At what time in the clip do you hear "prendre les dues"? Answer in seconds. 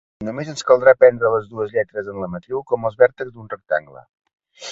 1.01-1.75